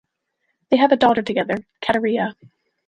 They 0.71 0.77
have 0.77 0.91
a 0.91 0.95
daughter 0.97 1.21
together, 1.21 1.57
Katiria. 1.79 2.33